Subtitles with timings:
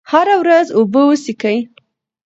[0.11, 1.57] هره ورځ اوبه وڅښئ.